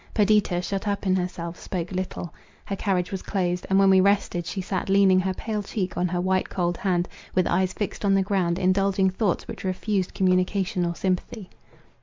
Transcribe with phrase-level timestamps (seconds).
[0.15, 2.33] Perdita, shut up in herself, spoke little.
[2.65, 6.07] Her carriage was closed; and, when we rested, she sat leaning her pale cheek on
[6.07, 10.87] her white cold hand, with eyes fixed on the ground, indulging thoughts which refused communication
[10.87, 11.51] or sympathy.